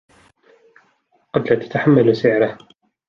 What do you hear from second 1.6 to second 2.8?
نتحمل سعره.